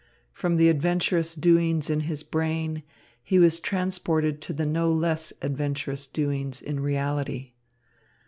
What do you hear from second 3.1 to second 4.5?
he was transported